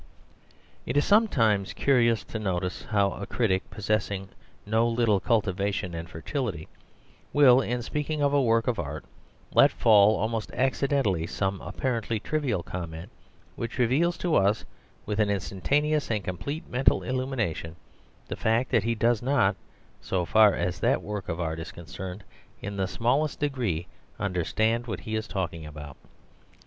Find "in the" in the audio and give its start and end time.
22.59-22.87